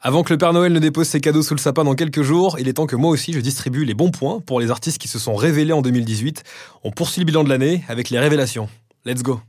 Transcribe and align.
Avant 0.00 0.22
que 0.22 0.32
le 0.32 0.38
Père 0.38 0.52
Noël 0.52 0.72
ne 0.72 0.78
dépose 0.78 1.08
ses 1.08 1.20
cadeaux 1.20 1.42
sous 1.42 1.54
le 1.54 1.58
sapin 1.58 1.82
dans 1.82 1.96
quelques 1.96 2.22
jours, 2.22 2.56
il 2.60 2.68
est 2.68 2.74
temps 2.74 2.86
que 2.86 2.94
moi 2.94 3.10
aussi 3.10 3.32
je 3.32 3.40
distribue 3.40 3.84
les 3.84 3.94
bons 3.94 4.12
points 4.12 4.38
pour 4.38 4.60
les 4.60 4.70
artistes 4.70 4.98
qui 4.98 5.08
se 5.08 5.18
sont 5.18 5.34
révélés 5.34 5.72
en 5.72 5.82
2018. 5.82 6.44
On 6.84 6.92
poursuit 6.92 7.20
le 7.20 7.26
bilan 7.26 7.42
de 7.42 7.48
l'année 7.48 7.82
avec 7.88 8.08
les 8.10 8.20
révélations. 8.20 8.68
Let's 9.04 9.24
go. 9.24 9.40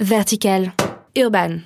Vertical. 0.00 0.72
Urban. 1.14 1.58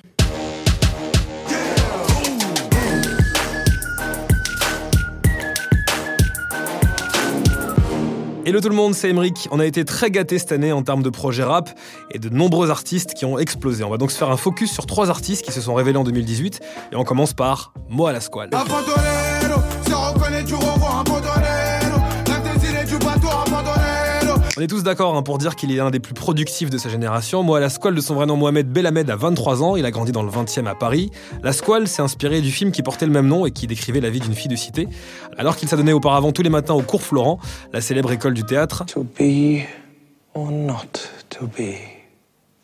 Hello 8.49 8.61
tout 8.61 8.69
le 8.69 8.75
monde, 8.75 8.95
c'est 8.95 9.09
Emeric. 9.09 9.47
On 9.51 9.59
a 9.59 9.65
été 9.67 9.85
très 9.85 10.09
gâtés 10.09 10.39
cette 10.39 10.51
année 10.51 10.71
en 10.71 10.81
termes 10.81 11.03
de 11.03 11.11
projets 11.11 11.43
rap 11.43 11.69
et 12.09 12.17
de 12.17 12.29
nombreux 12.29 12.71
artistes 12.71 13.13
qui 13.13 13.23
ont 13.23 13.37
explosé. 13.37 13.83
On 13.83 13.91
va 13.91 13.97
donc 13.97 14.09
se 14.09 14.17
faire 14.17 14.31
un 14.31 14.37
focus 14.37 14.71
sur 14.71 14.87
trois 14.87 15.11
artistes 15.11 15.45
qui 15.45 15.51
se 15.51 15.61
sont 15.61 15.75
révélés 15.75 15.99
en 15.99 16.03
2018 16.03 16.59
et 16.91 16.95
on 16.95 17.03
commence 17.03 17.33
par 17.33 17.73
Mo 17.89 18.07
à 18.07 18.11
la 18.11 18.21
squale. 18.21 18.49
On 24.59 24.61
est 24.61 24.67
tous 24.67 24.83
d'accord 24.83 25.15
hein, 25.15 25.23
pour 25.23 25.37
dire 25.37 25.55
qu'il 25.55 25.71
est 25.71 25.77
l'un 25.77 25.89
des 25.89 26.01
plus 26.01 26.13
productifs 26.13 26.69
de 26.69 26.77
sa 26.77 26.89
génération. 26.89 27.43
Moi, 27.43 27.61
la 27.61 27.69
de 27.69 28.01
son 28.01 28.13
vrai 28.13 28.25
nom 28.25 28.35
Mohamed 28.35 28.67
Belamed 28.67 29.09
a 29.09 29.15
23 29.15 29.63
ans, 29.63 29.77
il 29.77 29.85
a 29.85 29.91
grandi 29.91 30.11
dans 30.11 30.21
le 30.21 30.29
20e 30.29 30.65
à 30.65 30.75
Paris. 30.75 31.11
La 31.43 31.53
squale 31.53 31.87
s'est 31.87 32.01
inspiré 32.01 32.41
du 32.41 32.51
film 32.51 32.73
qui 32.73 32.83
portait 32.83 33.05
le 33.05 33.13
même 33.13 33.27
nom 33.27 33.45
et 33.45 33.51
qui 33.51 33.67
décrivait 33.67 34.01
la 34.01 34.09
vie 34.09 34.19
d'une 34.19 34.33
fille 34.33 34.49
de 34.49 34.57
cité. 34.57 34.89
Alors 35.37 35.55
qu'il 35.55 35.69
s'adonnait 35.69 35.93
auparavant 35.93 36.33
tous 36.33 36.41
les 36.41 36.49
matins 36.49 36.73
au 36.73 36.81
cours 36.81 37.03
Florent, 37.03 37.39
la 37.71 37.79
célèbre 37.79 38.11
école 38.11 38.33
du 38.33 38.43
théâtre. 38.43 38.83
To 38.87 39.05
be 39.05 39.61
or 40.33 40.51
not 40.51 41.07
to 41.29 41.47
be, 41.47 41.79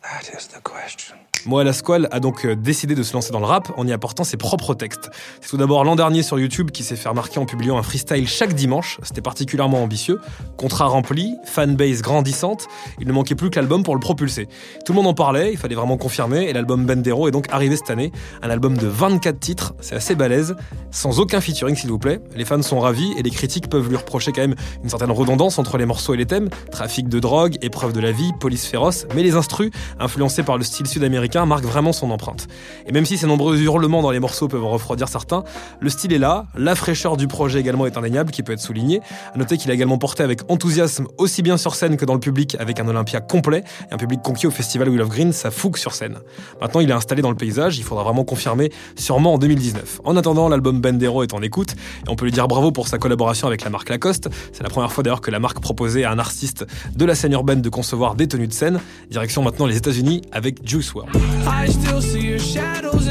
that 0.02 0.36
is 0.38 0.48
the 0.48 0.62
question. 0.62 1.16
Moa 1.46 1.62
Lasquale 1.62 2.08
a 2.10 2.18
donc 2.18 2.44
euh, 2.44 2.56
décidé 2.56 2.96
de 2.96 3.04
se 3.04 3.12
lancer 3.12 3.30
dans 3.30 3.38
le 3.38 3.46
rap 3.46 3.72
en 3.76 3.86
y 3.86 3.92
apportant 3.92 4.24
ses 4.24 4.36
propres 4.36 4.74
textes. 4.74 5.10
C'est 5.40 5.50
tout 5.50 5.56
d'abord 5.56 5.84
l'an 5.84 5.94
dernier 5.94 6.24
sur 6.24 6.40
YouTube 6.40 6.72
qui 6.72 6.82
s'est 6.82 6.96
fait 6.96 7.08
remarquer 7.08 7.38
en 7.38 7.46
publiant 7.46 7.78
un 7.78 7.84
freestyle 7.84 8.26
chaque 8.26 8.52
dimanche. 8.54 8.98
C'était 9.04 9.20
particulièrement 9.20 9.80
ambitieux. 9.80 10.20
Contrat 10.56 10.86
rempli, 10.86 11.36
fanbase 11.44 12.02
grandissante. 12.02 12.66
Il 13.00 13.06
ne 13.06 13.12
manquait 13.12 13.36
plus 13.36 13.50
que 13.50 13.56
l'album 13.56 13.84
pour 13.84 13.94
le 13.94 14.00
propulser. 14.00 14.48
Tout 14.84 14.92
le 14.92 14.96
monde 14.96 15.06
en 15.06 15.14
parlait, 15.14 15.52
il 15.52 15.56
fallait 15.56 15.76
vraiment 15.76 15.96
confirmer, 15.96 16.44
et 16.44 16.52
l'album 16.52 16.84
Bendero 16.84 17.28
est 17.28 17.30
donc 17.30 17.46
arrivé 17.50 17.76
cette 17.76 17.90
année. 17.90 18.10
Un 18.42 18.50
album 18.50 18.76
de 18.76 18.88
24 18.88 19.38
titres, 19.38 19.74
c'est 19.80 19.94
assez 19.94 20.16
balèze, 20.16 20.56
sans 20.90 21.20
aucun 21.20 21.40
featuring 21.40 21.76
s'il 21.76 21.90
vous 21.90 21.98
plaît. 21.98 22.20
Les 22.34 22.44
fans 22.44 22.62
sont 22.62 22.80
ravis 22.80 23.12
et 23.16 23.22
les 23.22 23.30
critiques 23.30 23.68
peuvent 23.68 23.88
lui 23.88 23.96
reprocher 23.96 24.32
quand 24.32 24.40
même 24.42 24.56
une 24.82 24.88
certaine 24.88 25.12
redondance 25.12 25.60
entre 25.60 25.78
les 25.78 25.86
morceaux 25.86 26.14
et 26.14 26.16
les 26.16 26.26
thèmes. 26.26 26.48
Trafic 26.72 27.08
de 27.08 27.20
drogue, 27.20 27.56
épreuve 27.62 27.92
de 27.92 28.00
la 28.00 28.10
vie, 28.10 28.32
police 28.40 28.66
féroce, 28.66 29.06
mais 29.14 29.22
les 29.22 29.36
instrus, 29.36 29.70
influencés 30.00 30.42
par 30.42 30.58
le 30.58 30.64
style 30.64 30.88
sud-américain, 30.88 31.35
marque 31.44 31.64
vraiment 31.64 31.92
son 31.92 32.10
empreinte. 32.10 32.48
Et 32.86 32.92
même 32.92 33.04
si 33.04 33.18
ces 33.18 33.26
nombreux 33.26 33.60
hurlements 33.60 34.00
dans 34.00 34.10
les 34.10 34.20
morceaux 34.20 34.48
peuvent 34.48 34.64
en 34.64 34.70
refroidir 34.70 35.08
certains, 35.08 35.44
le 35.80 35.90
style 35.90 36.12
est 36.12 36.18
là, 36.18 36.46
la 36.56 36.74
fraîcheur 36.74 37.16
du 37.16 37.26
projet 37.26 37.60
également 37.60 37.86
est 37.86 37.98
indéniable, 37.98 38.30
qui 38.30 38.42
peut 38.42 38.52
être 38.52 38.60
souligné. 38.60 39.00
À 39.34 39.38
noter 39.38 39.58
qu'il 39.58 39.70
a 39.70 39.74
également 39.74 39.98
porté 39.98 40.22
avec 40.22 40.40
enthousiasme 40.48 41.06
aussi 41.18 41.42
bien 41.42 41.56
sur 41.56 41.74
scène 41.74 41.96
que 41.96 42.04
dans 42.04 42.14
le 42.14 42.20
public 42.20 42.56
avec 42.58 42.80
un 42.80 42.88
Olympia 42.88 43.20
complet 43.20 43.64
et 43.90 43.94
un 43.94 43.98
public 43.98 44.22
conquis 44.22 44.46
au 44.46 44.50
festival 44.50 44.88
Wheel 44.88 45.02
of 45.02 45.08
Green, 45.08 45.32
ça 45.32 45.50
fougue 45.50 45.76
sur 45.76 45.92
scène. 45.92 46.18
Maintenant, 46.60 46.80
il 46.80 46.90
est 46.90 46.94
installé 46.94 47.22
dans 47.22 47.30
le 47.30 47.36
paysage, 47.36 47.78
il 47.78 47.84
faudra 47.84 48.04
vraiment 48.04 48.24
confirmer, 48.24 48.72
sûrement 48.96 49.34
en 49.34 49.38
2019. 49.38 50.00
En 50.04 50.16
attendant, 50.16 50.48
l'album 50.48 50.80
Bendero 50.80 51.22
est 51.22 51.34
en 51.34 51.42
écoute 51.42 51.72
et 52.06 52.08
on 52.08 52.16
peut 52.16 52.24
lui 52.24 52.32
dire 52.32 52.48
bravo 52.48 52.70
pour 52.70 52.88
sa 52.88 52.98
collaboration 52.98 53.46
avec 53.46 53.64
la 53.64 53.70
marque 53.70 53.88
Lacoste. 53.88 54.28
C'est 54.52 54.62
la 54.62 54.70
première 54.70 54.92
fois 54.92 55.02
d'ailleurs 55.02 55.20
que 55.20 55.30
la 55.30 55.40
marque 55.40 55.60
proposait 55.60 56.04
à 56.04 56.12
un 56.12 56.18
artiste 56.18 56.66
de 56.94 57.04
la 57.04 57.14
scène 57.14 57.32
urbaine 57.32 57.62
de 57.62 57.68
concevoir 57.68 58.14
des 58.14 58.28
tenues 58.28 58.48
de 58.48 58.52
scène. 58.52 58.80
Direction 59.10 59.42
maintenant 59.42 59.66
les 59.66 59.76
États-Unis 59.76 60.22
avec 60.32 60.66
Juice 60.66 60.92
WRLD. 60.92 61.15
I 61.46 61.66
still 61.66 62.02
see 62.02 62.20
your 62.20 62.38
shadows 62.38 63.08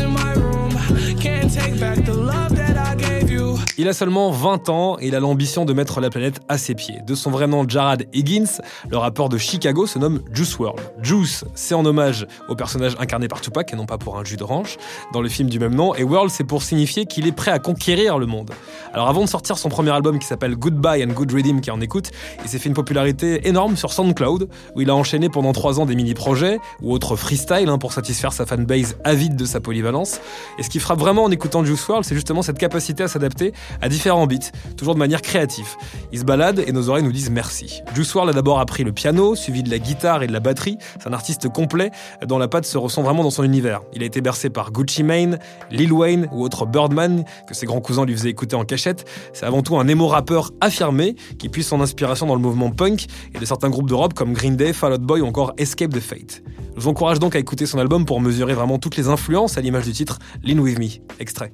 Il 3.77 3.89
a 3.89 3.93
seulement 3.93 4.31
20 4.31 4.69
ans 4.69 4.97
et 5.01 5.07
il 5.07 5.15
a 5.15 5.19
l'ambition 5.19 5.65
de 5.65 5.73
mettre 5.73 5.99
la 5.99 6.09
planète 6.09 6.39
à 6.47 6.57
ses 6.57 6.75
pieds. 6.75 7.01
De 7.05 7.13
son 7.13 7.29
vrai 7.29 7.45
nom, 7.45 7.67
Jarad 7.67 8.05
Higgins, 8.13 8.61
le 8.89 8.95
rappeur 8.95 9.27
de 9.27 9.37
Chicago 9.37 9.85
se 9.85 9.99
nomme 9.99 10.21
Juice 10.31 10.57
WRLD. 10.57 10.79
Juice, 11.01 11.43
c'est 11.55 11.75
en 11.75 11.83
hommage 11.85 12.25
au 12.47 12.55
personnage 12.55 12.95
incarné 12.99 13.27
par 13.27 13.41
Tupac 13.41 13.73
et 13.73 13.75
non 13.75 13.85
pas 13.85 13.97
pour 13.97 14.17
un 14.17 14.23
jus 14.23 14.37
d'orange 14.37 14.77
dans 15.11 15.21
le 15.21 15.27
film 15.27 15.49
du 15.49 15.59
même 15.59 15.75
nom. 15.75 15.93
Et 15.93 16.03
World, 16.03 16.31
c'est 16.31 16.45
pour 16.45 16.63
signifier 16.63 17.05
qu'il 17.05 17.27
est 17.27 17.33
prêt 17.33 17.51
à 17.51 17.59
conquérir 17.59 18.17
le 18.17 18.27
monde. 18.27 18.51
Alors 18.93 19.09
avant 19.09 19.21
de 19.21 19.27
sortir 19.27 19.57
son 19.57 19.67
premier 19.67 19.91
album 19.91 20.19
qui 20.19 20.25
s'appelle 20.25 20.55
Goodbye 20.55 21.03
and 21.03 21.13
Good 21.13 21.33
Redeem 21.33 21.59
qui 21.59 21.69
en 21.69 21.81
écoute, 21.81 22.11
il 22.45 22.49
s'est 22.49 22.59
fait 22.59 22.69
une 22.69 22.75
popularité 22.75 23.45
énorme 23.45 23.75
sur 23.75 23.91
SoundCloud 23.91 24.47
où 24.75 24.81
il 24.81 24.89
a 24.89 24.95
enchaîné 24.95 25.27
pendant 25.27 25.51
3 25.51 25.81
ans 25.81 25.85
des 25.85 25.95
mini-projets 25.95 26.59
ou 26.81 26.93
autres 26.93 27.17
freestyle 27.17 27.67
hein, 27.67 27.77
pour 27.77 27.91
satisfaire 27.91 28.31
sa 28.31 28.45
fanbase 28.45 28.95
avide 29.03 29.35
de 29.35 29.43
sa 29.43 29.59
polyvalence. 29.59 30.21
Et 30.59 30.63
ce 30.63 30.69
qui 30.69 30.79
frappe 30.79 30.99
vraiment 30.99 31.25
en 31.25 31.31
écoutant 31.31 31.65
Juice 31.65 31.85
WRLD, 31.85 32.05
c'est 32.05 32.15
justement 32.15 32.41
cette 32.41 32.57
capacité 32.57 33.03
à 33.03 33.09
s'adapter 33.09 33.51
à 33.81 33.89
différents 33.89 34.27
beats, 34.27 34.51
toujours 34.77 34.93
de 34.93 34.99
manière 34.99 35.21
créative. 35.21 35.67
Il 36.11 36.19
se 36.19 36.23
balade 36.23 36.63
et 36.65 36.71
nos 36.71 36.89
oreilles 36.89 37.03
nous 37.03 37.11
disent 37.11 37.29
merci. 37.29 37.81
Juice 37.93 38.13
WRLD 38.13 38.29
a 38.29 38.33
d'abord 38.33 38.59
appris 38.59 38.83
le 38.83 38.91
piano, 38.91 39.35
suivi 39.35 39.63
de 39.63 39.69
la 39.69 39.79
guitare 39.79 40.23
et 40.23 40.27
de 40.27 40.33
la 40.33 40.39
batterie. 40.39 40.77
C'est 40.99 41.07
un 41.07 41.13
artiste 41.13 41.49
complet 41.49 41.91
dont 42.25 42.37
la 42.37 42.47
patte 42.47 42.65
se 42.65 42.77
ressent 42.77 43.03
vraiment 43.03 43.23
dans 43.23 43.29
son 43.29 43.43
univers. 43.43 43.81
Il 43.93 44.03
a 44.03 44.05
été 44.05 44.21
bercé 44.21 44.49
par 44.49 44.71
Gucci 44.71 45.03
Mane, 45.03 45.39
Lil 45.71 45.91
Wayne 45.93 46.27
ou 46.31 46.43
autre 46.43 46.65
Birdman 46.65 47.25
que 47.47 47.53
ses 47.53 47.65
grands 47.65 47.81
cousins 47.81 48.05
lui 48.05 48.15
faisaient 48.15 48.29
écouter 48.29 48.55
en 48.55 48.65
cachette. 48.65 49.05
C'est 49.33 49.45
avant 49.45 49.61
tout 49.61 49.77
un 49.77 49.87
émo 49.87 50.07
rappeur 50.07 50.51
affirmé 50.61 51.15
qui 51.37 51.49
puise 51.49 51.67
son 51.67 51.81
inspiration 51.81 52.25
dans 52.25 52.35
le 52.35 52.41
mouvement 52.41 52.71
punk 52.71 53.05
et 53.33 53.39
de 53.39 53.45
certains 53.45 53.69
groupes 53.69 53.89
d'Europe 53.89 54.13
comme 54.13 54.33
Green 54.33 54.55
Day, 54.55 54.73
Fall 54.73 54.93
Out 54.93 55.01
Boy 55.01 55.21
ou 55.21 55.25
encore 55.25 55.53
Escape 55.57 55.93
the 55.93 55.99
Fate. 55.99 56.41
Je 56.75 56.81
vous 56.81 56.89
encourage 56.89 57.19
donc 57.19 57.35
à 57.35 57.39
écouter 57.39 57.65
son 57.65 57.79
album 57.79 58.05
pour 58.05 58.19
mesurer 58.19 58.53
vraiment 58.53 58.77
toutes 58.79 58.97
les 58.97 59.07
influences 59.07 59.57
à 59.57 59.61
l'image 59.61 59.85
du 59.85 59.93
titre 59.93 60.19
Lean 60.43 60.59
With 60.59 60.77
Me. 60.77 60.87
Extrait. 61.19 61.51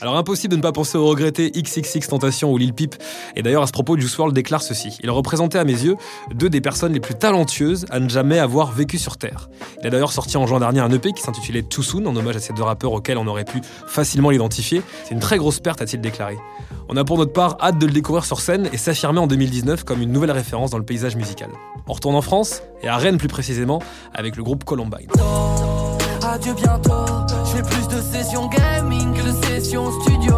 Alors 0.00 0.16
impossible 0.16 0.52
de 0.52 0.56
ne 0.56 0.62
pas 0.62 0.72
penser 0.72 0.96
au 0.96 1.06
regretté 1.06 1.50
XXX 1.50 2.08
Tentation 2.08 2.50
ou 2.50 2.56
Lil 2.56 2.72
Peep. 2.72 2.94
Et 3.36 3.42
d'ailleurs 3.42 3.62
à 3.62 3.66
ce 3.66 3.72
propos, 3.72 3.98
Juice 3.98 4.16
WRLD 4.16 4.34
déclare 4.34 4.62
ceci. 4.62 4.96
Il 5.02 5.10
représentait 5.10 5.58
à 5.58 5.64
mes 5.64 5.72
yeux 5.72 5.96
deux 6.34 6.48
des 6.48 6.62
personnes 6.62 6.94
les 6.94 7.00
plus 7.00 7.14
talentueuses 7.14 7.84
à 7.90 8.00
ne 8.00 8.08
jamais 8.08 8.38
avoir 8.38 8.72
vécu 8.72 8.96
sur 8.96 9.18
Terre. 9.18 9.50
Il 9.80 9.86
a 9.86 9.90
d'ailleurs 9.90 10.12
sorti 10.12 10.38
en 10.38 10.46
juin 10.46 10.58
dernier 10.58 10.80
un 10.80 10.90
EP 10.90 11.12
qui 11.12 11.22
s'intitulait 11.22 11.62
Too 11.62 11.82
Soon 11.82 12.06
en 12.06 12.16
hommage 12.16 12.36
à 12.36 12.40
ces 12.40 12.54
deux 12.54 12.62
rappeurs 12.62 12.92
auxquels 12.92 13.18
on 13.18 13.26
aurait 13.26 13.44
pu 13.44 13.60
facilement 13.86 14.30
l'identifier. 14.30 14.82
C'est 15.04 15.14
une 15.14 15.20
très 15.20 15.36
grosse 15.36 15.60
perte, 15.60 15.82
a-t-il 15.82 16.00
déclaré. 16.00 16.38
On 16.88 16.96
a 16.96 17.04
pour 17.04 17.18
notre 17.18 17.32
part 17.32 17.56
hâte 17.60 17.78
de 17.78 17.86
le 17.86 17.92
découvrir 17.92 18.24
sur 18.24 18.40
scène 18.40 18.70
et 18.72 18.78
s'affirmer 18.78 19.20
en 19.20 19.26
2019 19.26 19.84
comme 19.84 20.00
une 20.00 20.12
nouvelle 20.12 20.32
référence 20.32 20.70
dans 20.70 20.78
le 20.78 20.84
paysage 20.84 21.14
musical. 21.14 21.50
On 21.86 21.92
retourne 21.92 22.16
en 22.16 22.22
France, 22.22 22.62
et 22.82 22.88
à 22.88 22.96
Rennes 22.96 23.18
plus 23.18 23.28
précisément, 23.28 23.80
avec 24.14 24.36
le 24.36 24.42
groupe 24.42 24.64
Columbine. 24.64 25.08
Adieu 26.32 26.54
bientôt, 26.54 26.92
je 27.44 27.56
fais 27.56 27.62
plus 27.62 27.88
de 27.88 28.00
sessions 28.00 28.48
gaming 28.48 29.12
de 29.14 29.46
sessions 29.46 29.90
studio. 30.00 30.32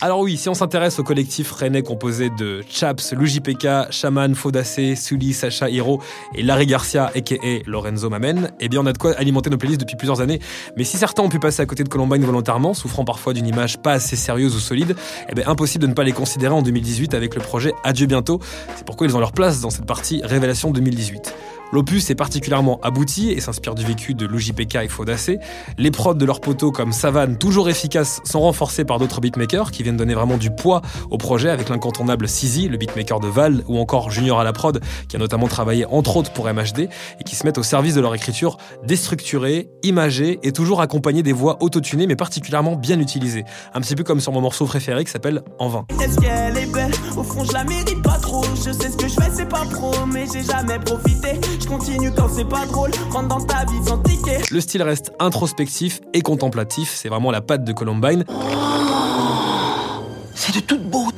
Alors 0.00 0.20
oui, 0.20 0.38
si 0.38 0.48
on 0.48 0.54
s'intéresse 0.54 0.98
au 0.98 1.02
collectif 1.02 1.52
rennais 1.52 1.82
composé 1.82 2.30
de 2.30 2.64
Chaps, 2.70 3.12
Luigi 3.12 3.40
PK, 3.40 3.90
Shaman, 3.90 4.34
Faudacé, 4.34 4.96
Sully, 4.96 5.34
Sacha 5.34 5.68
Hiro 5.68 6.00
et 6.34 6.42
Larry 6.42 6.64
Garcia, 6.64 7.12
aka 7.14 7.36
Lorenzo 7.66 8.08
Mamen, 8.08 8.50
eh 8.60 8.70
bien 8.70 8.80
on 8.80 8.86
a 8.86 8.94
de 8.94 8.98
quoi 8.98 9.12
alimenter 9.12 9.50
nos 9.50 9.58
playlists 9.58 9.82
depuis 9.82 9.96
plusieurs 9.96 10.22
années. 10.22 10.40
Mais 10.78 10.84
si 10.84 10.96
certains 10.96 11.22
ont 11.22 11.28
pu 11.28 11.38
passer 11.38 11.60
à 11.60 11.66
côté 11.66 11.84
de 11.84 11.90
Columbine 11.90 12.24
volontairement, 12.24 12.72
souffrant 12.72 13.04
parfois 13.04 13.34
d'une 13.34 13.46
image 13.46 13.76
pas 13.76 13.92
assez 13.92 14.16
sérieuse 14.16 14.56
ou 14.56 14.58
solide, 14.58 14.96
eh 15.28 15.34
bien 15.34 15.46
impossible 15.48 15.82
de 15.82 15.88
ne 15.88 15.94
pas 15.94 16.04
les 16.04 16.12
considérer 16.12 16.54
en 16.54 16.62
2018 16.62 17.12
avec 17.12 17.34
le 17.34 17.42
projet 17.42 17.74
Adieu 17.84 18.06
bientôt. 18.06 18.40
C'est 18.74 18.86
pourquoi 18.86 19.06
ils 19.06 19.14
ont 19.14 19.20
leur 19.20 19.32
place 19.32 19.60
dans 19.60 19.68
cette 19.68 19.84
partie 19.84 20.22
Révélation 20.24 20.70
2018. 20.70 21.34
L'opus 21.72 22.10
est 22.10 22.14
particulièrement 22.14 22.80
abouti 22.82 23.30
et 23.30 23.40
s'inspire 23.40 23.74
du 23.74 23.84
vécu 23.84 24.14
de 24.14 24.26
l'OJPK 24.26 24.76
et 24.82 24.88
Faudacé. 24.88 25.38
Les 25.78 25.90
prods 25.90 26.14
de 26.14 26.24
leurs 26.24 26.40
poteaux 26.40 26.72
comme 26.72 26.92
Savane, 26.92 27.38
toujours 27.38 27.68
efficaces, 27.68 28.20
sont 28.24 28.40
renforcés 28.40 28.84
par 28.84 28.98
d'autres 28.98 29.20
beatmakers 29.20 29.70
qui 29.70 29.82
viennent 29.82 29.96
donner 29.96 30.14
vraiment 30.14 30.36
du 30.36 30.50
poids 30.50 30.82
au 31.10 31.18
projet 31.18 31.48
avec 31.48 31.68
l'incontournable 31.68 32.28
Sizi, 32.28 32.68
le 32.68 32.76
beatmaker 32.76 33.20
de 33.20 33.28
Val, 33.28 33.62
ou 33.68 33.78
encore 33.78 34.10
Junior 34.10 34.40
à 34.40 34.44
la 34.44 34.52
prod, 34.52 34.80
qui 35.08 35.16
a 35.16 35.18
notamment 35.18 35.46
travaillé 35.46 35.86
entre 35.86 36.16
autres 36.16 36.32
pour 36.32 36.52
MHD 36.52 36.88
et 37.20 37.24
qui 37.24 37.36
se 37.36 37.46
mettent 37.46 37.58
au 37.58 37.62
service 37.62 37.94
de 37.94 38.00
leur 38.00 38.14
écriture 38.14 38.56
déstructurée, 38.84 39.70
imagée 39.82 40.40
et 40.42 40.52
toujours 40.52 40.80
accompagnée 40.80 41.22
des 41.22 41.32
voix 41.32 41.58
autotunées 41.60 42.06
mais 42.06 42.16
particulièrement 42.16 42.74
bien 42.74 42.98
utilisées. 42.98 43.44
Un 43.74 43.80
petit 43.80 43.94
peu 43.94 44.02
comme 44.02 44.20
sur 44.20 44.32
mon 44.32 44.40
morceau 44.40 44.64
préféré 44.64 45.04
qui 45.04 45.10
s'appelle 45.10 45.42
En 45.58 45.68
vain. 45.68 45.86
Est-ce 46.02 47.18
Au 47.18 47.22
fond, 47.22 47.44
je 47.44 47.52
la 47.52 47.64
mérite 47.64 48.02
pas 48.02 48.18
trop. 48.18 48.44
Je 48.56 48.72
sais 48.72 48.90
ce 48.90 48.96
que 48.96 49.08
je 49.08 49.14
fais, 49.14 49.30
c'est 49.32 49.48
pas 49.48 49.64
pro, 49.64 49.92
mais 50.06 50.26
j'ai 50.32 50.42
jamais 50.42 50.78
profité. 50.78 51.38
Je 51.60 51.66
continue 51.66 52.10
quand 52.12 52.28
c'est 52.28 52.44
pas 52.48 52.64
drôle, 52.66 52.90
rentre 53.10 53.28
dans 53.28 53.40
ta 53.40 53.64
vie 53.66 53.84
sans 53.84 53.98
ticket. 53.98 54.38
Le 54.50 54.60
style 54.60 54.82
reste 54.82 55.12
introspectif 55.18 56.00
et 56.14 56.22
contemplatif, 56.22 56.90
c'est 56.94 57.08
vraiment 57.08 57.30
la 57.30 57.40
patte 57.40 57.64
de 57.64 57.72
Columbine. 57.72 58.24
c'est 60.34 60.54
de 60.54 60.60
toute 60.60 60.82
beauté 60.88 61.09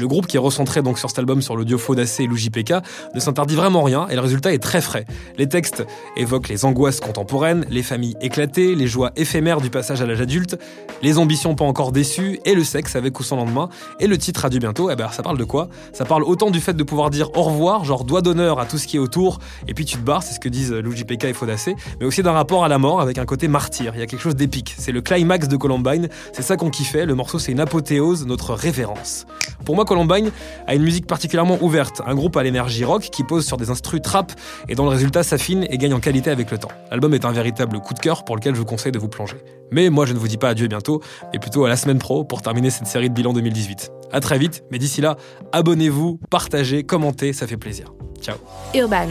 le 0.00 0.08
groupe 0.08 0.26
qui 0.26 0.36
est 0.36 0.40
recentré 0.40 0.82
donc 0.82 0.98
sur 0.98 1.10
cet 1.10 1.18
album 1.18 1.42
sur 1.42 1.54
l'audio 1.54 1.78
Faudacé 1.78 2.24
et 2.24 2.26
l'UJPK 2.26 2.74
ne 3.14 3.20
s'interdit 3.20 3.54
vraiment 3.54 3.82
rien 3.82 4.08
et 4.08 4.14
le 4.14 4.20
résultat 4.20 4.52
est 4.52 4.58
très 4.58 4.80
frais. 4.80 5.04
Les 5.38 5.48
textes 5.48 5.84
évoquent 6.16 6.48
les 6.48 6.64
angoisses 6.64 7.00
contemporaines, 7.00 7.66
les 7.70 7.82
familles 7.82 8.16
éclatées, 8.20 8.74
les 8.74 8.86
joies 8.86 9.12
éphémères 9.16 9.60
du 9.60 9.70
passage 9.70 10.00
à 10.00 10.06
l'âge 10.06 10.20
adulte, 10.20 10.58
les 11.02 11.18
ambitions 11.18 11.54
pas 11.54 11.64
encore 11.64 11.92
déçues 11.92 12.40
et 12.44 12.54
le 12.54 12.64
sexe 12.64 12.96
avec 12.96 13.20
ou 13.20 13.22
sans 13.22 13.36
lendemain. 13.36 13.68
Et 14.00 14.06
le 14.06 14.16
titre 14.16 14.44
Adieu 14.44 14.58
bientôt, 14.58 14.90
eh 14.90 14.96
ben, 14.96 15.10
ça 15.10 15.22
parle 15.22 15.38
de 15.38 15.44
quoi? 15.44 15.68
Ça 15.92 16.04
parle 16.04 16.22
autant 16.22 16.50
du 16.50 16.60
fait 16.60 16.74
de 16.74 16.82
pouvoir 16.82 17.10
dire 17.10 17.30
au 17.36 17.42
revoir, 17.42 17.84
genre 17.84 18.04
doigt 18.04 18.22
d'honneur 18.22 18.58
à 18.58 18.64
tout 18.64 18.78
ce 18.78 18.86
qui 18.86 18.96
est 18.96 19.00
autour, 19.00 19.38
et 19.68 19.74
puis 19.74 19.84
tu 19.84 19.96
te 19.96 20.02
barres, 20.02 20.22
c'est 20.22 20.34
ce 20.34 20.40
que 20.40 20.48
disent 20.48 20.72
l'UJPK 20.72 21.24
et 21.24 21.32
Faudacé, 21.34 21.76
mais 22.00 22.06
aussi 22.06 22.22
d'un 22.22 22.32
rapport 22.32 22.64
à 22.64 22.68
la 22.68 22.78
mort 22.78 23.00
avec 23.00 23.18
un 23.18 23.26
côté 23.26 23.48
martyr. 23.48 23.92
Il 23.94 24.00
y 24.00 24.02
a 24.02 24.06
quelque 24.06 24.22
chose 24.22 24.36
d'épique. 24.36 24.74
C'est 24.78 24.92
le 24.92 25.02
climax 25.02 25.48
de 25.48 25.56
Columbine, 25.56 26.08
c'est 26.32 26.42
ça 26.42 26.56
qu'on 26.56 26.70
kiffait. 26.70 27.04
Le 27.04 27.14
morceau, 27.14 27.38
c'est 27.38 27.52
une 27.52 27.60
apothéose, 27.60 28.26
notre 28.26 28.54
révérence. 28.54 29.26
Pour 29.64 29.74
moi, 29.74 29.84
Columbine 29.90 30.30
a 30.68 30.76
une 30.76 30.82
musique 30.82 31.08
particulièrement 31.08 31.58
ouverte, 31.60 32.00
un 32.06 32.14
groupe 32.14 32.36
à 32.36 32.44
l'énergie 32.44 32.84
rock 32.84 33.08
qui 33.10 33.24
pose 33.24 33.44
sur 33.44 33.56
des 33.56 33.70
instrus 33.70 34.00
trap 34.00 34.30
et 34.68 34.76
dont 34.76 34.84
le 34.84 34.90
résultat 34.90 35.24
s'affine 35.24 35.66
et 35.68 35.78
gagne 35.78 35.94
en 35.94 35.98
qualité 35.98 36.30
avec 36.30 36.52
le 36.52 36.58
temps. 36.58 36.70
L'album 36.92 37.12
est 37.12 37.24
un 37.24 37.32
véritable 37.32 37.80
coup 37.80 37.92
de 37.92 37.98
cœur 37.98 38.24
pour 38.24 38.36
lequel 38.36 38.54
je 38.54 38.60
vous 38.60 38.64
conseille 38.64 38.92
de 38.92 39.00
vous 39.00 39.08
plonger. 39.08 39.38
Mais 39.72 39.90
moi, 39.90 40.06
je 40.06 40.12
ne 40.12 40.18
vous 40.20 40.28
dis 40.28 40.36
pas 40.36 40.50
adieu 40.50 40.68
bientôt, 40.68 41.02
mais 41.32 41.40
plutôt 41.40 41.64
à 41.64 41.68
la 41.68 41.76
semaine 41.76 41.98
pro 41.98 42.22
pour 42.22 42.40
terminer 42.40 42.70
cette 42.70 42.86
série 42.86 43.10
de 43.10 43.14
bilan 43.14 43.32
2018. 43.32 43.90
À 44.12 44.20
très 44.20 44.38
vite, 44.38 44.62
mais 44.70 44.78
d'ici 44.78 45.00
là, 45.00 45.16
abonnez-vous, 45.50 46.20
partagez, 46.30 46.84
commentez, 46.84 47.32
ça 47.32 47.48
fait 47.48 47.56
plaisir. 47.56 47.92
Ciao. 48.20 48.36
Urban. 48.74 49.08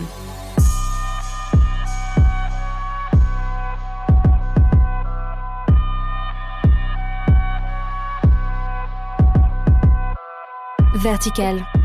Vertical. 11.01 11.79